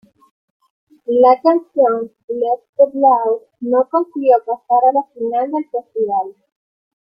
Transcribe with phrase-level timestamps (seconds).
[1.05, 6.35] La canción "Let's get loud", no consiguió pasar a la final del festival.